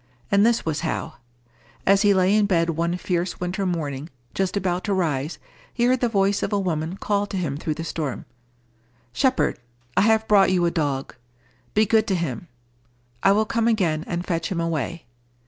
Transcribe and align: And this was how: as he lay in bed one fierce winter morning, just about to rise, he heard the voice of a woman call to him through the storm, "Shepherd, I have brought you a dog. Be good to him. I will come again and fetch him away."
And 0.31 0.43
this 0.43 0.65
was 0.65 0.79
how: 0.79 1.17
as 1.85 2.01
he 2.01 2.11
lay 2.11 2.33
in 2.35 2.47
bed 2.47 2.71
one 2.71 2.97
fierce 2.97 3.39
winter 3.39 3.67
morning, 3.67 4.09
just 4.33 4.57
about 4.57 4.83
to 4.85 4.95
rise, 4.95 5.37
he 5.71 5.83
heard 5.83 5.99
the 5.99 6.09
voice 6.09 6.41
of 6.41 6.51
a 6.51 6.59
woman 6.59 6.97
call 6.97 7.27
to 7.27 7.37
him 7.37 7.55
through 7.55 7.75
the 7.75 7.83
storm, 7.83 8.25
"Shepherd, 9.13 9.59
I 9.95 10.01
have 10.01 10.27
brought 10.27 10.49
you 10.51 10.65
a 10.65 10.71
dog. 10.71 11.13
Be 11.75 11.85
good 11.85 12.07
to 12.07 12.15
him. 12.15 12.47
I 13.21 13.31
will 13.33 13.45
come 13.45 13.67
again 13.67 14.03
and 14.07 14.25
fetch 14.25 14.51
him 14.51 14.59
away." 14.59 15.05